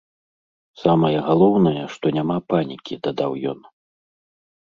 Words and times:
Самае 0.83 1.19
галоўнае, 1.27 1.83
што 1.97 2.05
няма 2.17 2.37
панікі, 2.53 2.93
дадаў 3.09 3.37
ён. 3.53 3.59